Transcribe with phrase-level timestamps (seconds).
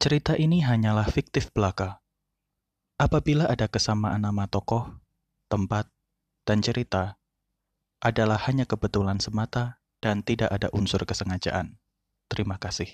[0.00, 2.00] Cerita ini hanyalah fiktif belaka.
[2.96, 4.96] Apabila ada kesamaan nama tokoh,
[5.52, 5.92] tempat,
[6.48, 7.20] dan cerita,
[8.00, 11.76] adalah hanya kebetulan semata dan tidak ada unsur kesengajaan.
[12.32, 12.88] Terima kasih.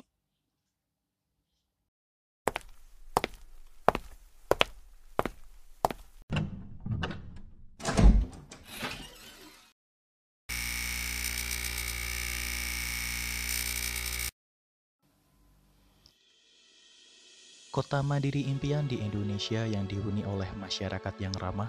[17.77, 21.69] Kota Mandiri Impian di Indonesia yang dihuni oleh masyarakat yang ramah,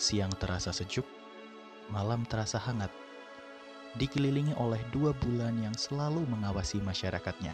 [0.00, 1.04] siang terasa sejuk,
[1.92, 2.88] malam terasa hangat,
[4.00, 7.52] dikelilingi oleh dua bulan yang selalu mengawasi masyarakatnya,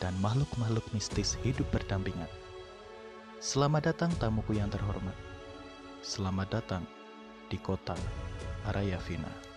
[0.00, 2.32] dan makhluk-makhluk mistis hidup berdampingan.
[3.36, 5.12] Selamat datang tamuku yang terhormat.
[6.00, 6.88] Selamat datang
[7.52, 8.00] di kota
[8.64, 9.51] Arayavina.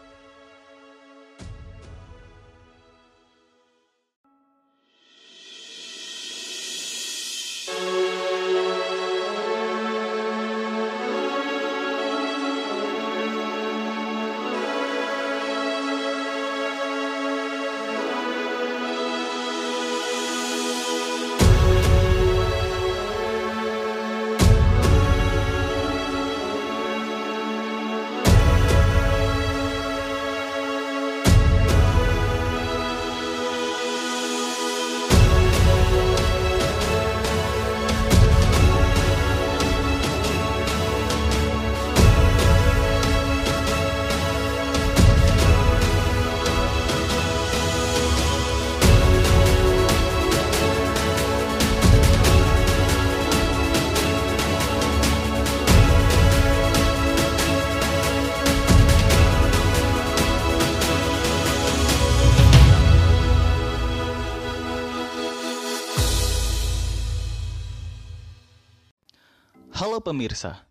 [69.86, 70.66] Halo pemirsa,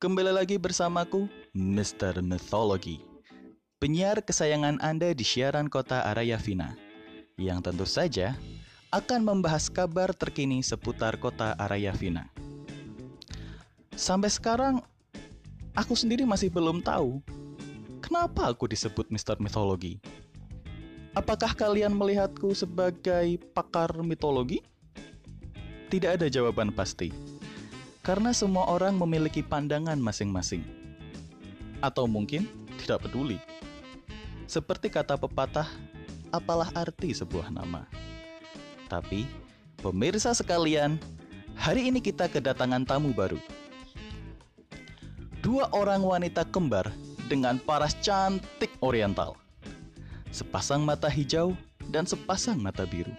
[0.00, 2.24] kembali lagi bersamaku, Mr.
[2.24, 2.96] Mythology,
[3.76, 6.72] penyiar kesayangan Anda di siaran kota Arayavina,
[7.36, 8.32] yang tentu saja
[8.88, 12.32] akan membahas kabar terkini seputar kota Arayavina.
[14.00, 14.80] Sampai sekarang,
[15.76, 17.20] aku sendiri masih belum tahu
[18.00, 19.36] kenapa aku disebut Mr.
[19.44, 20.00] Mythology.
[21.12, 24.64] Apakah kalian melihatku sebagai pakar mitologi?
[25.92, 27.33] Tidak ada jawaban pasti
[28.04, 30.60] karena semua orang memiliki pandangan masing-masing.
[31.80, 32.44] Atau mungkin
[32.84, 33.40] tidak peduli.
[34.44, 35.64] Seperti kata pepatah,
[36.28, 37.88] apalah arti sebuah nama.
[38.92, 39.24] Tapi,
[39.80, 41.00] pemirsa sekalian,
[41.56, 43.40] hari ini kita kedatangan tamu baru.
[45.40, 46.92] Dua orang wanita kembar
[47.32, 49.40] dengan paras cantik oriental.
[50.28, 51.56] Sepasang mata hijau
[51.88, 53.16] dan sepasang mata biru.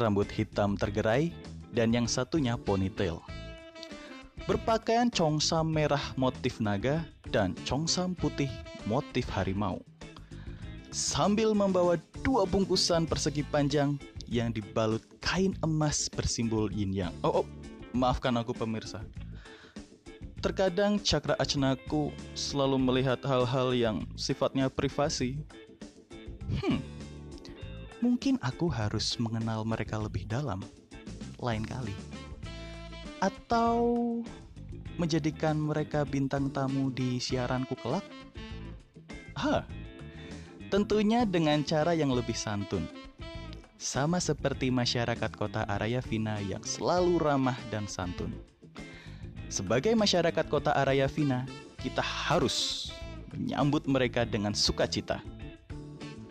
[0.00, 1.36] Rambut hitam tergerai
[1.72, 3.20] dan yang satunya ponytail
[4.48, 8.48] berpakaian congsam merah motif naga dan congsam putih
[8.88, 9.84] motif harimau.
[10.88, 17.12] Sambil membawa dua bungkusan persegi panjang yang dibalut kain emas bersimbol yin yang.
[17.20, 17.46] Oh, oh
[17.92, 19.04] maafkan aku pemirsa.
[20.40, 25.36] Terkadang cakra acenaku selalu melihat hal-hal yang sifatnya privasi.
[26.64, 26.80] Hmm,
[28.00, 30.64] mungkin aku harus mengenal mereka lebih dalam
[31.36, 32.07] lain kali
[33.18, 33.78] atau
[34.98, 38.02] menjadikan mereka bintang tamu di siaranku kelak?
[39.38, 39.62] Hah,
[40.70, 42.86] tentunya dengan cara yang lebih santun.
[43.78, 48.34] Sama seperti masyarakat kota Arayavina yang selalu ramah dan santun.
[49.46, 51.46] Sebagai masyarakat kota Arayavina,
[51.78, 52.90] kita harus
[53.30, 55.22] menyambut mereka dengan sukacita.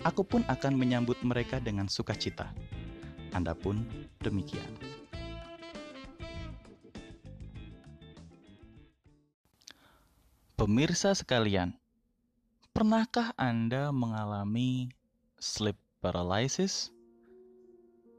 [0.04, 2.52] Aku pun akan menyambut mereka dengan sukacita.
[3.31, 3.88] Anda pun
[4.19, 4.97] demikian.
[10.57, 11.78] Pemirsa sekalian,
[12.73, 14.90] pernahkah Anda mengalami
[15.38, 16.90] sleep paralysis?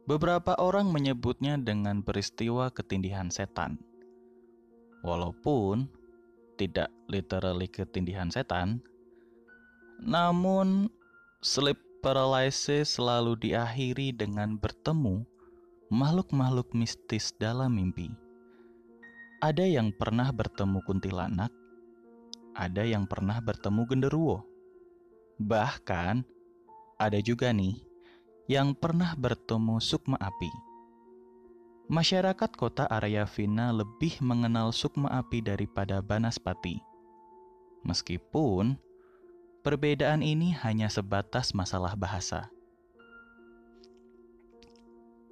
[0.07, 3.83] Beberapa orang menyebutnya dengan peristiwa ketindihan setan.
[5.03, 5.91] Walaupun
[6.55, 8.87] tidak literally ketindihan setan,
[9.99, 10.95] namun
[11.43, 15.27] sleep paralysis selalu diakhiri dengan bertemu
[15.91, 18.15] makhluk-makhluk mistis dalam mimpi.
[19.43, 21.51] Ada yang pernah bertemu kuntilanak,
[22.59, 24.43] ada yang pernah bertemu genderuwo.
[25.39, 26.27] Bahkan,
[26.99, 27.79] ada juga nih
[28.51, 30.51] yang pernah bertemu sukma api.
[31.87, 36.83] Masyarakat kota Arayavina lebih mengenal sukma api daripada Banaspati.
[37.87, 38.75] Meskipun
[39.63, 42.51] perbedaan ini hanya sebatas masalah bahasa.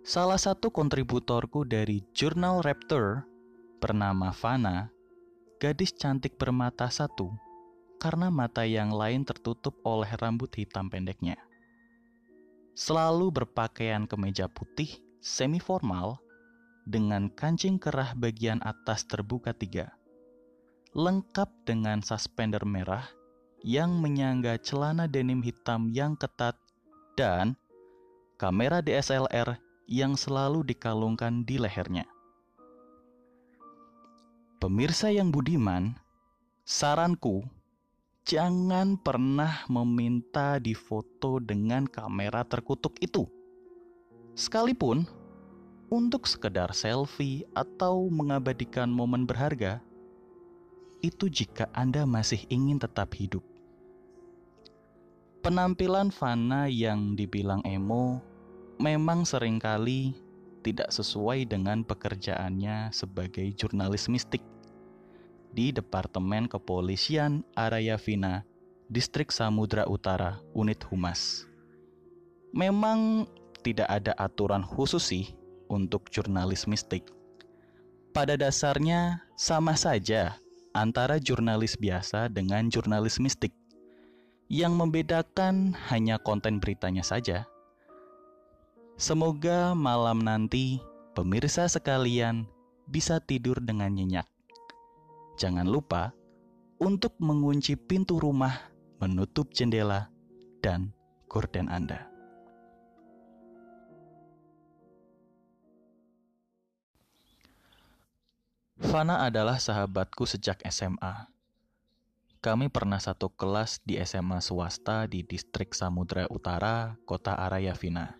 [0.07, 3.27] Salah satu kontributorku dari jurnal Raptor
[3.83, 4.95] bernama Fana,
[5.57, 7.33] gadis cantik bermata satu
[7.97, 11.41] karena mata yang lain tertutup oleh rambut hitam pendeknya.
[12.77, 16.21] Selalu berpakaian kemeja putih semi formal
[16.85, 19.97] dengan kancing kerah bagian atas terbuka tiga,
[20.93, 23.09] lengkap dengan suspender merah
[23.65, 26.55] yang menyangga celana denim hitam yang ketat
[27.17, 27.57] dan
[28.37, 29.57] kamera DSLR
[29.89, 32.05] yang selalu dikalungkan di lehernya.
[34.67, 35.95] Pemirsa yang budiman,
[36.67, 37.47] saranku
[38.27, 43.31] jangan pernah meminta difoto dengan kamera terkutuk itu.
[44.35, 45.07] Sekalipun
[45.87, 49.79] untuk sekedar selfie atau mengabadikan momen berharga,
[50.99, 53.47] itu jika Anda masih ingin tetap hidup.
[55.47, 58.19] Penampilan Fana yang dibilang emo
[58.83, 60.11] memang sering kali
[60.67, 64.43] tidak sesuai dengan pekerjaannya sebagai jurnalis mistik
[65.57, 68.45] di Departemen Kepolisian Arayavina,
[68.93, 71.49] Distrik Samudra Utara, Unit Humas.
[72.53, 73.25] Memang
[73.65, 75.33] tidak ada aturan khusus sih
[75.73, 77.09] untuk jurnalis mistik.
[78.13, 80.37] Pada dasarnya sama saja
[80.77, 83.57] antara jurnalis biasa dengan jurnalis mistik.
[84.47, 87.49] Yang membedakan hanya konten beritanya saja.
[88.95, 90.79] Semoga malam nanti
[91.19, 92.47] pemirsa sekalian
[92.87, 94.36] bisa tidur dengan nyenyak.
[95.37, 96.17] Jangan lupa
[96.81, 98.57] untuk mengunci pintu rumah,
[99.05, 100.09] menutup jendela,
[100.65, 100.97] dan
[101.29, 102.09] gorden Anda.
[108.81, 111.29] Fana adalah sahabatku sejak SMA.
[112.41, 118.17] Kami pernah satu kelas di SMA swasta di distrik Samudra Utara, kota Arayavina.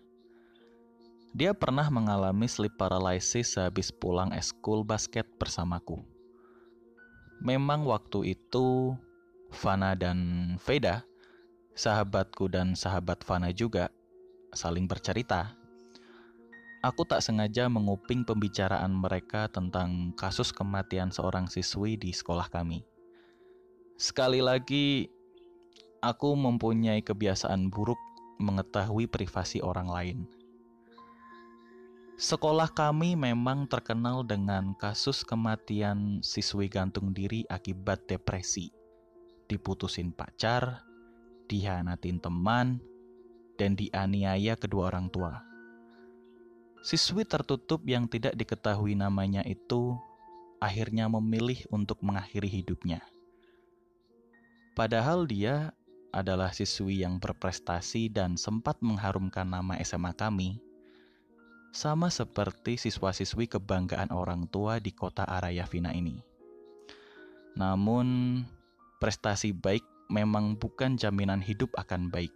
[1.33, 6.16] Dia pernah mengalami sleep paralysis habis pulang eskul basket bersamaku.
[7.47, 8.91] Memang waktu itu
[9.55, 10.19] Fana dan
[10.67, 11.07] Veda,
[11.79, 13.87] sahabatku dan sahabat Fana juga,
[14.51, 15.55] saling bercerita.
[16.83, 22.83] Aku tak sengaja menguping pembicaraan mereka tentang kasus kematian seorang siswi di sekolah kami.
[23.95, 25.07] Sekali lagi,
[26.03, 27.97] aku mempunyai kebiasaan buruk
[28.43, 30.17] mengetahui privasi orang lain.
[32.17, 38.73] Sekolah kami memang terkenal dengan kasus kematian siswi gantung diri akibat depresi,
[39.45, 40.81] diputusin pacar,
[41.45, 42.81] dihianatin teman,
[43.61, 45.45] dan dianiaya kedua orang tua.
[46.81, 49.93] Siswi tertutup yang tidak diketahui namanya itu
[50.57, 53.05] akhirnya memilih untuk mengakhiri hidupnya.
[54.73, 55.69] Padahal dia
[56.09, 60.65] adalah siswi yang berprestasi dan sempat mengharumkan nama SMA kami
[61.77, 66.17] sama seperti siswa-siswi kebanggaan orang tua di kota Arayavina ini.
[67.53, 68.41] Namun,
[68.97, 72.33] prestasi baik memang bukan jaminan hidup akan baik.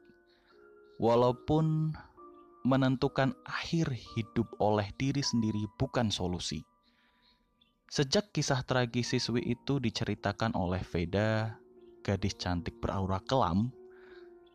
[1.02, 1.98] Walaupun
[2.62, 6.62] menentukan akhir hidup oleh diri sendiri bukan solusi.
[7.90, 11.58] Sejak kisah tragis siswi itu diceritakan oleh Veda,
[12.06, 13.74] gadis cantik beraura kelam,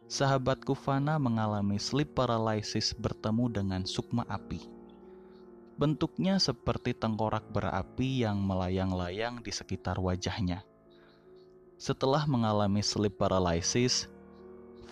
[0.07, 4.76] sahabatku Fana mengalami sleep paralysis bertemu dengan sukma api.
[5.77, 10.65] Bentuknya seperti tengkorak berapi yang melayang-layang di sekitar wajahnya.
[11.77, 14.09] Setelah mengalami sleep paralysis,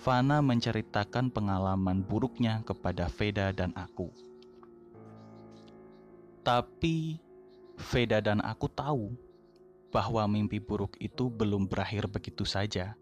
[0.04, 4.12] Fana menceritakan pengalaman buruknya kepada Veda dan aku.
[6.44, 7.16] Tapi
[7.80, 9.16] Veda dan aku tahu
[9.88, 12.92] bahwa mimpi buruk itu belum berakhir begitu saja.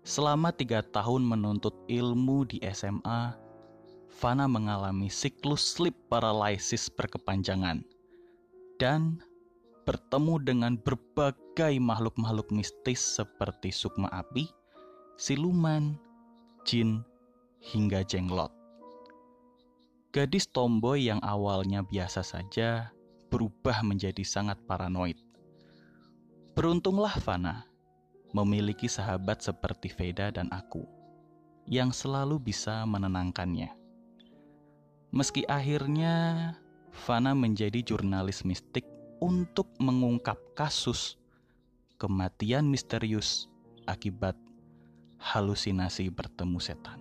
[0.00, 3.36] Selama tiga tahun menuntut ilmu di SMA,
[4.12, 7.80] Fana mengalami siklus sleep paralysis berkepanjangan
[8.76, 9.18] dan
[9.88, 14.46] bertemu dengan berbagai makhluk-makhluk mistis seperti sukma api,
[15.18, 15.98] siluman,
[16.62, 17.02] jin,
[17.58, 18.52] hingga jenglot.
[20.12, 22.92] Gadis tomboy yang awalnya biasa saja
[23.32, 25.16] berubah menjadi sangat paranoid.
[26.52, 27.64] Beruntunglah Fana
[28.36, 30.84] memiliki sahabat seperti Veda dan aku
[31.64, 33.81] yang selalu bisa menenangkannya.
[35.12, 36.56] Meski akhirnya
[36.88, 38.88] Fana menjadi jurnalis mistik
[39.20, 41.20] untuk mengungkap kasus
[42.00, 43.44] kematian misterius
[43.84, 44.32] akibat
[45.20, 46.96] halusinasi bertemu setan.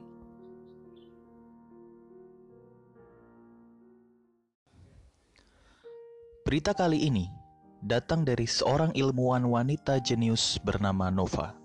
[6.44, 7.32] Berita kali ini
[7.80, 11.61] datang dari seorang ilmuwan wanita jenius bernama Nova.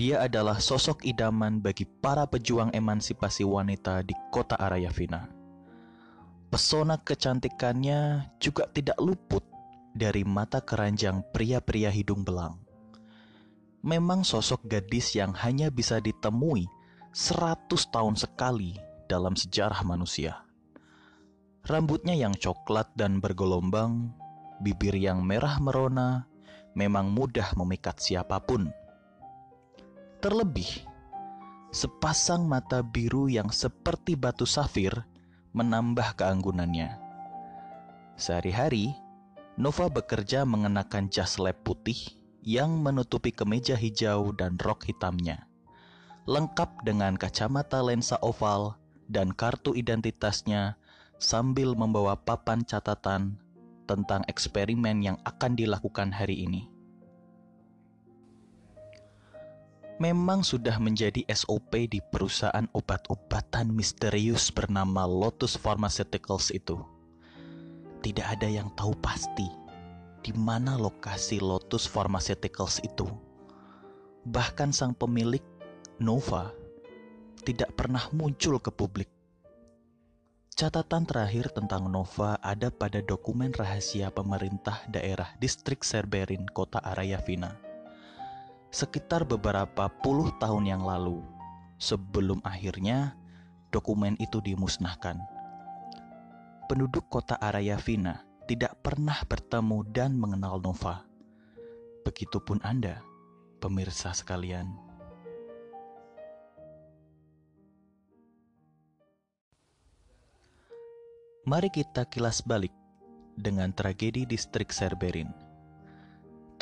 [0.00, 5.28] Dia adalah sosok idaman bagi para pejuang emansipasi wanita di kota Arayavina.
[6.48, 9.44] pesona kecantikannya juga tidak luput
[9.92, 12.56] dari mata keranjang pria-pria hidung belang.
[13.84, 16.64] Memang sosok gadis yang hanya bisa ditemui
[17.12, 20.48] seratus tahun sekali dalam sejarah manusia.
[21.68, 24.16] Rambutnya yang coklat dan bergelombang,
[24.64, 26.24] bibir yang merah merona,
[26.72, 28.79] memang mudah memikat siapa pun.
[30.20, 30.84] Terlebih,
[31.72, 34.92] sepasang mata biru yang seperti batu safir
[35.56, 36.92] menambah keanggunannya.
[38.20, 38.92] Sehari-hari,
[39.56, 41.96] Nova bekerja mengenakan jas lab putih
[42.44, 45.48] yang menutupi kemeja hijau dan rok hitamnya.
[46.28, 48.76] Lengkap dengan kacamata lensa oval
[49.08, 50.76] dan kartu identitasnya
[51.16, 53.40] sambil membawa papan catatan
[53.88, 56.69] tentang eksperimen yang akan dilakukan hari ini.
[60.00, 66.80] Memang sudah menjadi SOP di perusahaan obat-obatan misterius bernama Lotus Pharmaceuticals itu.
[68.00, 69.44] Tidak ada yang tahu pasti
[70.24, 73.04] di mana lokasi Lotus Pharmaceuticals itu.
[74.24, 75.44] Bahkan sang pemilik,
[76.00, 76.48] Nova,
[77.44, 79.12] tidak pernah muncul ke publik.
[80.56, 87.69] Catatan terakhir tentang Nova ada pada dokumen rahasia pemerintah daerah distrik Serberin, kota Arayavina
[88.70, 91.22] sekitar beberapa puluh tahun yang lalu,
[91.82, 93.18] sebelum akhirnya
[93.74, 95.18] dokumen itu dimusnahkan.
[96.70, 101.02] Penduduk kota Arayavina tidak pernah bertemu dan mengenal Nova.
[102.06, 103.02] Begitupun Anda,
[103.58, 104.70] pemirsa sekalian.
[111.42, 112.70] Mari kita kilas balik
[113.34, 115.34] dengan tragedi distrik Serberin.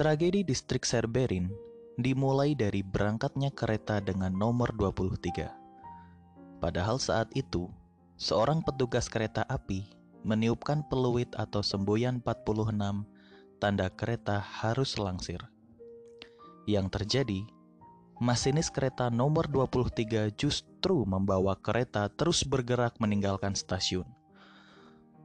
[0.00, 1.52] Tragedi distrik Serberin
[1.98, 6.62] dimulai dari berangkatnya kereta dengan nomor 23.
[6.62, 7.66] Padahal saat itu,
[8.14, 9.82] seorang petugas kereta api
[10.22, 13.02] meniupkan peluit atau semboyan 46
[13.58, 15.42] tanda kereta harus langsir.
[16.70, 17.40] Yang terjadi,
[18.22, 24.06] masinis kereta nomor 23 justru membawa kereta terus bergerak meninggalkan stasiun.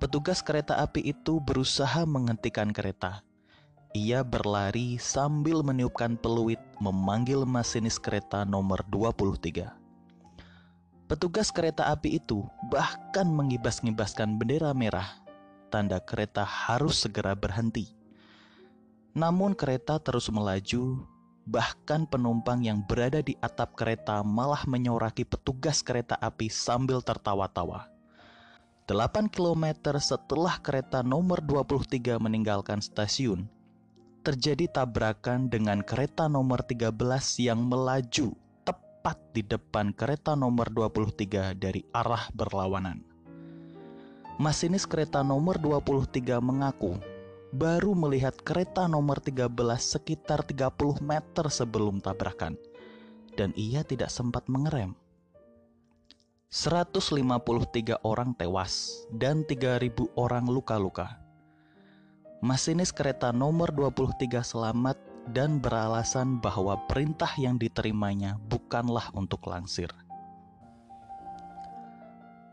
[0.02, 3.22] Petugas kereta api itu berusaha menghentikan kereta,
[3.94, 9.70] ia berlari sambil meniupkan peluit memanggil masinis kereta nomor 23.
[11.06, 12.42] Petugas kereta api itu
[12.74, 15.22] bahkan mengibas-ngibaskan bendera merah,
[15.70, 17.94] tanda kereta harus segera berhenti.
[19.14, 21.06] Namun kereta terus melaju,
[21.46, 27.94] bahkan penumpang yang berada di atap kereta malah menyoraki petugas kereta api sambil tertawa-tawa.
[28.90, 29.70] 8 km
[30.02, 33.46] setelah kereta nomor 23 meninggalkan stasiun,
[34.24, 36.96] terjadi tabrakan dengan kereta nomor 13
[37.44, 38.32] yang melaju
[38.64, 43.04] tepat di depan kereta nomor 23 dari arah berlawanan.
[44.40, 46.96] Masinis kereta nomor 23 mengaku
[47.52, 50.72] baru melihat kereta nomor 13 sekitar 30
[51.04, 52.56] meter sebelum tabrakan
[53.36, 54.96] dan ia tidak sempat mengerem.
[56.48, 61.23] 153 orang tewas dan 3000 orang luka-luka
[62.44, 65.00] masinis kereta nomor 23 selamat
[65.32, 69.88] dan beralasan bahwa perintah yang diterimanya bukanlah untuk langsir.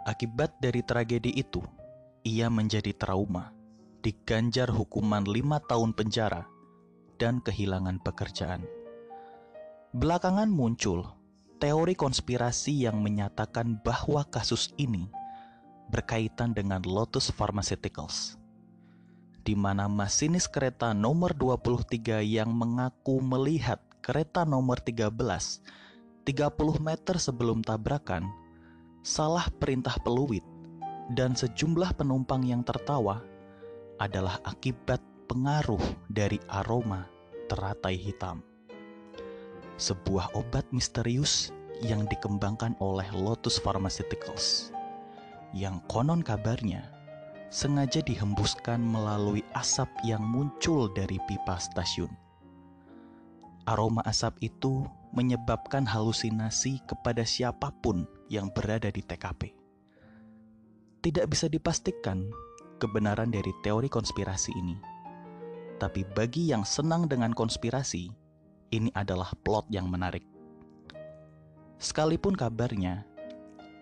[0.06, 1.59] Akibat dari tragedi itu,
[2.23, 3.50] ia menjadi trauma,
[3.99, 6.47] diganjar hukuman lima tahun penjara,
[7.18, 8.62] dan kehilangan pekerjaan.
[9.90, 11.02] Belakangan muncul
[11.59, 15.11] teori konspirasi yang menyatakan bahwa kasus ini
[15.90, 18.39] berkaitan dengan Lotus Pharmaceuticals
[19.40, 26.37] di mana masinis kereta nomor 23 yang mengaku melihat kereta nomor 13 30
[26.78, 28.28] meter sebelum tabrakan
[29.00, 30.44] salah perintah peluit
[31.16, 33.25] dan sejumlah penumpang yang tertawa
[33.97, 37.09] adalah akibat pengaruh dari aroma
[37.49, 38.44] teratai hitam.
[39.80, 44.70] Sebuah obat misterius yang dikembangkan oleh Lotus Pharmaceuticals
[45.56, 47.00] yang konon kabarnya
[47.50, 52.11] sengaja dihembuskan melalui asap yang muncul dari pipa stasiun.
[53.66, 59.50] Aroma asap itu menyebabkan halusinasi kepada siapa pun yang berada di TKP.
[61.02, 62.30] Tidak bisa dipastikan
[62.78, 64.78] kebenaran dari teori konspirasi ini,
[65.83, 68.14] tapi bagi yang senang dengan konspirasi,
[68.71, 70.23] ini adalah plot yang menarik.
[71.80, 73.10] Sekalipun kabarnya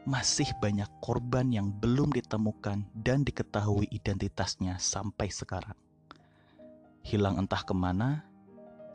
[0.09, 5.77] masih banyak korban yang belum ditemukan dan diketahui identitasnya sampai sekarang.
[7.05, 8.25] Hilang entah ke mana,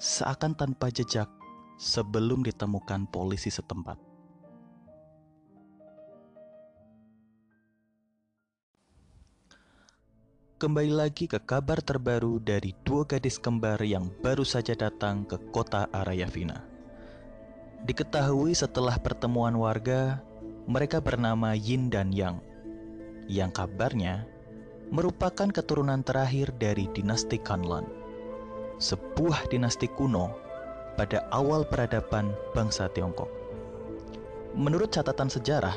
[0.02, 1.30] seakan tanpa jejak
[1.78, 4.02] sebelum ditemukan polisi setempat.
[10.64, 15.92] kembali lagi ke kabar terbaru dari dua gadis kembar yang baru saja datang ke kota
[15.92, 16.64] Arayavina.
[17.84, 20.24] Diketahui setelah pertemuan warga,
[20.64, 22.40] mereka bernama Yin dan Yang.
[23.28, 24.24] Yang kabarnya
[24.92, 27.84] merupakan keturunan terakhir dari dinasti Kanlan.
[28.80, 30.32] Sebuah dinasti kuno
[30.96, 33.28] pada awal peradaban bangsa Tiongkok.
[34.56, 35.76] Menurut catatan sejarah,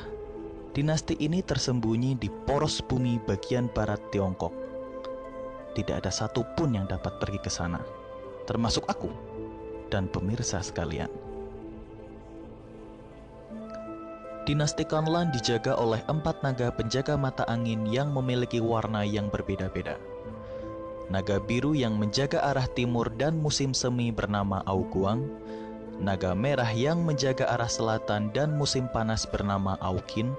[0.70, 4.52] dinasti ini tersembunyi di poros bumi bagian barat Tiongkok.
[5.74, 7.82] Tidak ada satupun yang dapat pergi ke sana,
[8.46, 9.10] termasuk aku
[9.90, 11.25] dan pemirsa sekalian.
[14.46, 19.98] Dinasti Kanlan dijaga oleh empat naga penjaga mata angin yang memiliki warna yang berbeda-beda.
[21.10, 25.26] Naga biru yang menjaga arah timur dan musim semi bernama Auguang,
[25.98, 30.30] naga merah yang menjaga arah selatan dan musim panas bernama Aukin,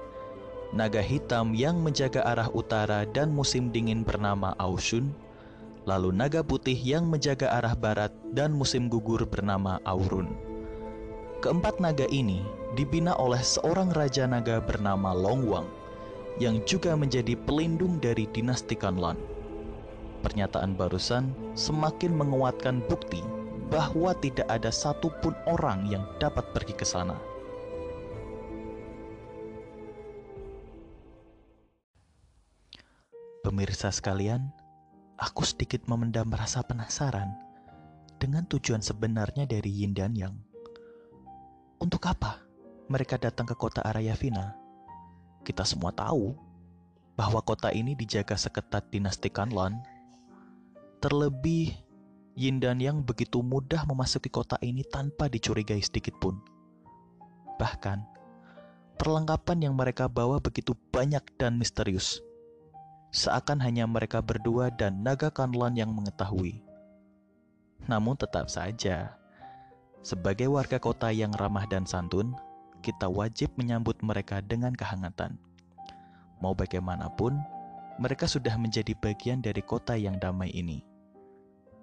[0.72, 5.12] naga hitam yang menjaga arah utara dan musim dingin bernama Aushun,
[5.84, 10.32] lalu naga putih yang menjaga arah barat dan musim gugur bernama Aurun.
[11.38, 12.42] Keempat naga ini
[12.74, 15.70] dibina oleh seorang raja naga bernama Longwang
[16.42, 19.14] yang juga menjadi pelindung dari dinasti Kanlan.
[20.18, 23.22] Pernyataan barusan semakin menguatkan bukti
[23.70, 27.14] bahwa tidak ada satupun orang yang dapat pergi ke sana.
[33.46, 34.42] Pemirsa sekalian,
[35.14, 37.30] aku sedikit memendam rasa penasaran
[38.18, 40.47] dengan tujuan sebenarnya dari Yin dan Yang.
[41.78, 42.48] Untuk apa?
[42.88, 44.56] mereka datang ke kota Arayavina,
[45.44, 46.32] kita semua tahu
[47.20, 49.76] bahwa kota ini dijaga seketat dinasti Kanlan.
[51.04, 51.76] Terlebih,
[52.32, 56.40] Yin dan Yang begitu mudah memasuki kota ini tanpa dicurigai sedikit pun.
[57.60, 57.98] Bahkan,
[58.96, 62.24] perlengkapan yang mereka bawa begitu banyak dan misterius.
[63.12, 66.64] Seakan hanya mereka berdua dan naga Kanlan yang mengetahui.
[67.84, 69.17] Namun tetap saja,
[70.08, 72.32] sebagai warga kota yang ramah dan santun,
[72.80, 75.36] kita wajib menyambut mereka dengan kehangatan.
[76.40, 77.36] Mau bagaimanapun,
[78.00, 80.80] mereka sudah menjadi bagian dari kota yang damai ini.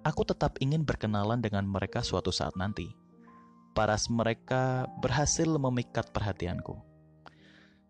[0.02, 2.90] Aku tetap ingin berkenalan dengan mereka suatu saat nanti.
[3.78, 6.82] Paras mereka berhasil memikat perhatianku.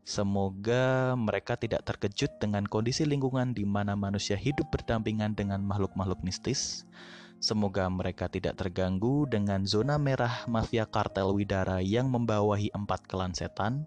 [0.05, 6.85] Semoga mereka tidak terkejut dengan kondisi lingkungan di mana manusia hidup berdampingan dengan makhluk-makhluk mistis,
[7.37, 13.85] Semoga mereka tidak terganggu dengan zona merah mafia kartel Widara yang membawahi empat klan setan.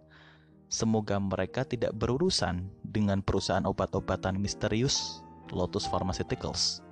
[0.70, 6.86] Semoga mereka tidak berurusan dengan perusahaan obat-obatan misterius Lotus Pharmaceuticals.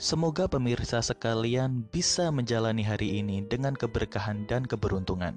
[0.00, 5.36] Semoga pemirsa sekalian bisa menjalani hari ini dengan keberkahan dan keberuntungan.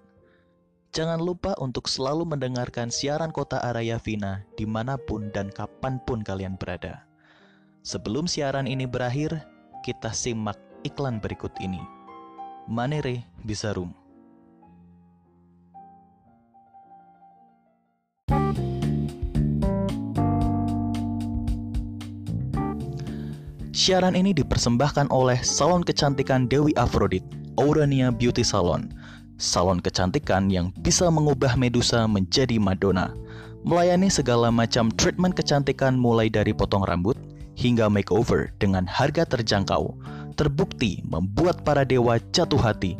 [0.96, 6.24] Jangan lupa untuk selalu mendengarkan siaran kota Araya Vina di mana pun dan kapan pun
[6.24, 7.04] kalian berada.
[7.84, 9.44] Sebelum siaran ini berakhir,
[9.84, 10.56] kita simak
[10.88, 11.84] iklan berikut ini.
[12.64, 13.92] Manere Bisarum.
[23.76, 27.28] Siaran ini dipersembahkan oleh Salon Kecantikan Dewi Afrodit,
[27.60, 28.96] Aurania Beauty Salon.
[29.36, 33.12] Salon kecantikan yang bisa mengubah Medusa menjadi Madonna.
[33.68, 37.20] Melayani segala macam treatment kecantikan mulai dari potong rambut,
[37.56, 39.94] hingga makeover dengan harga terjangkau,
[40.36, 42.98] terbukti membuat para dewa jatuh hati.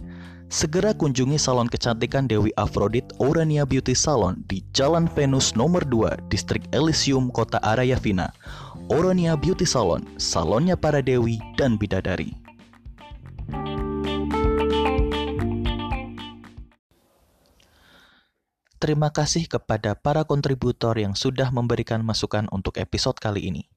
[0.54, 6.70] Segera kunjungi salon kecantikan Dewi Afrodit Orania Beauty Salon di Jalan Venus nomor 2, Distrik
[6.70, 8.30] Elysium, Kota Arayavina.
[8.94, 12.38] Orania Beauty Salon, salonnya para dewi dan bidadari.
[18.78, 23.73] Terima kasih kepada para kontributor yang sudah memberikan masukan untuk episode kali ini.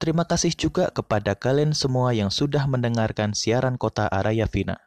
[0.00, 4.80] Terima kasih juga kepada kalian semua yang sudah mendengarkan siaran kota Arayavina.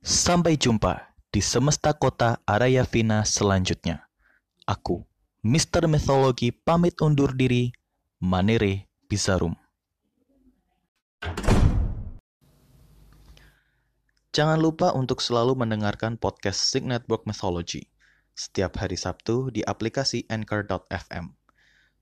[0.00, 4.08] Sampai jumpa di semesta kota Arayavina selanjutnya.
[4.64, 5.04] Aku,
[5.44, 5.84] Mr.
[5.84, 7.76] Mythology, pamit undur diri.
[8.16, 9.52] Manere Bisarum.
[14.32, 17.92] Jangan lupa untuk selalu mendengarkan podcast Sig Network Mythology
[18.32, 21.45] setiap hari Sabtu di aplikasi Anchor.fm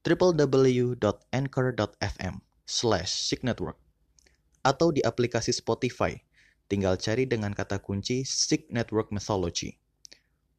[0.05, 2.35] www.anchor.fm
[2.69, 3.81] slash signetwork
[4.65, 6.17] atau di aplikasi Spotify.
[6.69, 9.77] Tinggal cari dengan kata kunci Sig Network Mythology.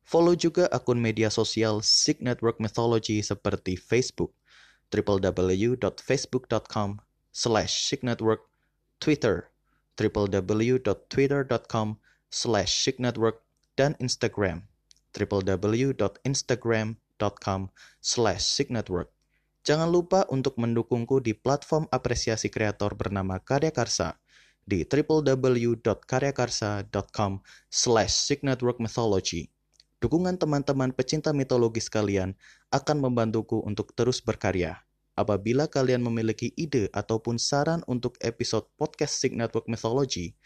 [0.06, 4.38] Follow juga akun media sosial Sig Network Mythology seperti Facebook,
[4.94, 7.02] www.facebook.com
[7.34, 8.46] slash signetwork,
[9.02, 9.50] Twitter,
[9.98, 11.98] www.twitter.com
[12.30, 13.42] slash signetwork,
[13.74, 14.70] dan Instagram,
[15.18, 17.62] www.instagram.com
[18.00, 19.15] slash signetwork.
[19.66, 24.14] Jangan lupa untuk mendukungku di platform apresiasi kreator bernama Karya Karsa
[24.62, 27.42] di www.karyakarsa.com
[27.74, 29.50] slash signetwork mythology.
[29.98, 32.38] Dukungan teman-teman pecinta mitologi sekalian
[32.70, 34.86] akan membantuku untuk terus berkarya.
[35.18, 40.38] Apabila kalian memiliki ide ataupun saran untuk episode podcast Sig Network Mythology,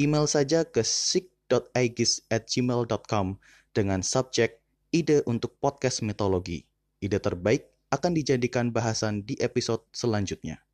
[0.00, 3.36] email saja ke sig.aegis@gmail.com
[3.76, 4.64] dengan subjek
[4.96, 6.64] ide untuk podcast mitologi.
[7.02, 10.64] Ide terbaik akan dijadikan bahasan di episode selanjutnya.